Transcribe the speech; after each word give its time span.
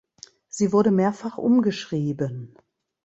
Sie 0.49 0.71
wurde 0.73 0.89
mehrfach 0.89 1.37
umgeschrieben. 1.37 2.57